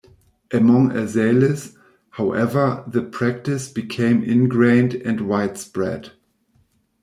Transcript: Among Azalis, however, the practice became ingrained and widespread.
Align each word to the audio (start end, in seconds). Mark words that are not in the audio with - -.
Among 0.51 0.89
Azalis, 0.93 1.75
however, 2.09 2.83
the 2.87 3.03
practice 3.03 3.69
became 3.69 4.23
ingrained 4.23 4.95
and 4.95 5.21
widespread. 5.29 6.13